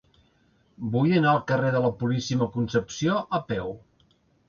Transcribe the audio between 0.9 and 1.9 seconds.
Vull anar al carrer de